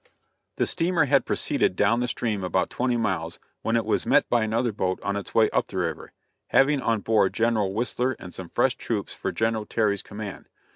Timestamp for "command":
10.01-10.49